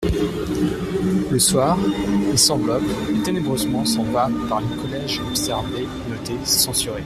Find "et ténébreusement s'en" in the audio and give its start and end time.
3.13-4.01